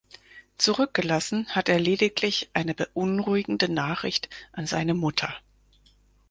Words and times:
Zurückgelassen 0.57 1.45
hat 1.49 1.69
er 1.69 1.79
lediglich 1.79 2.49
eine 2.53 2.73
beunruhigende 2.73 3.69
Nachricht 3.71 4.31
an 4.51 4.65
seine 4.65 4.95
Mutter. 4.95 5.31